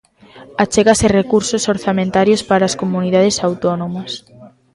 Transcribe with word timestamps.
Achegas 0.63 0.99
e 1.07 1.07
recursos 1.19 1.63
orzamentarios 1.73 2.41
para 2.49 2.63
as 2.69 2.77
comunidades 2.81 3.37
autónomas. 3.47 4.11